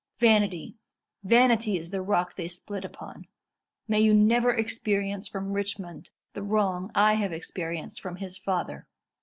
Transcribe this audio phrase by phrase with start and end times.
[0.17, 0.77] Vanity
[1.23, 3.27] vanity is the rock they split upon.
[3.87, 8.87] May you never experience from Richmond the wrong I have experienced from his father."